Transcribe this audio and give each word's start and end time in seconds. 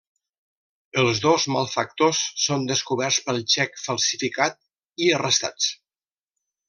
Els 1.01 1.19
dos 1.25 1.43
malfactors 1.55 2.21
són 2.45 2.65
descoberts 2.71 3.19
pel 3.27 3.43
xec 3.57 3.77
falsificat 3.83 4.59
i 5.09 5.13
arrestats. 5.19 5.69